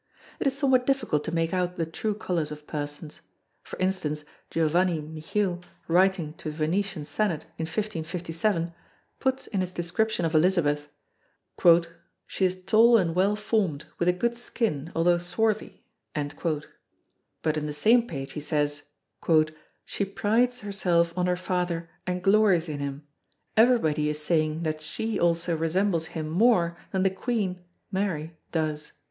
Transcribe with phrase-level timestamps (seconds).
[0.39, 3.21] It is somewhat difficult to make out the true colours of persons.
[3.61, 8.73] For instance Giovanni Michiel writing to the Venetian Senate in 1557
[9.19, 10.89] puts in his description of Elizabeth
[12.25, 15.83] "She is tall and well formed, with a good skin, although swarthy"
[16.15, 18.87] but in the same page he says
[19.85, 23.05] "she prides herself on her father and glories in him;
[23.55, 28.93] everybody is saying that she also resembles him more than the Queen [Mary] does."